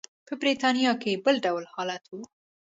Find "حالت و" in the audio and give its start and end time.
1.73-2.13